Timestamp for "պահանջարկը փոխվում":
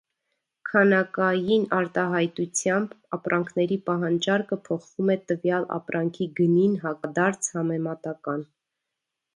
3.91-5.13